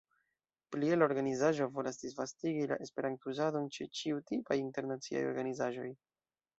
[0.75, 5.91] Plie, la organizaĵo volas disvastigi la esperanto-uzadon ĉe ĉiutipaj internaciaj organizaĵoj.